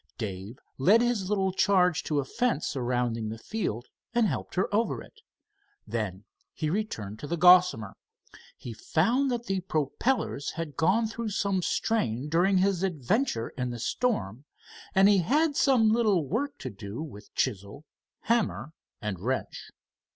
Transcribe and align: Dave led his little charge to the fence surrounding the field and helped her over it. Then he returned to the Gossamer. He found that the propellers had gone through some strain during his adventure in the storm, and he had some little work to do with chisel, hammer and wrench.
Dave 0.17 0.57
led 0.79 0.99
his 1.01 1.29
little 1.29 1.51
charge 1.51 2.01
to 2.05 2.15
the 2.17 2.25
fence 2.25 2.65
surrounding 2.65 3.29
the 3.29 3.37
field 3.37 3.85
and 4.15 4.25
helped 4.25 4.55
her 4.55 4.67
over 4.73 4.99
it. 5.03 5.21
Then 5.85 6.25
he 6.55 6.71
returned 6.71 7.19
to 7.19 7.27
the 7.27 7.37
Gossamer. 7.37 7.93
He 8.57 8.73
found 8.73 9.29
that 9.29 9.45
the 9.45 9.59
propellers 9.59 10.53
had 10.53 10.75
gone 10.75 11.05
through 11.05 11.29
some 11.29 11.61
strain 11.61 12.29
during 12.29 12.57
his 12.57 12.81
adventure 12.81 13.49
in 13.49 13.69
the 13.69 13.77
storm, 13.77 14.45
and 14.95 15.07
he 15.07 15.19
had 15.19 15.55
some 15.55 15.91
little 15.91 16.25
work 16.25 16.57
to 16.57 16.71
do 16.71 16.99
with 17.03 17.31
chisel, 17.35 17.85
hammer 18.21 18.73
and 19.03 19.19
wrench. 19.19 19.69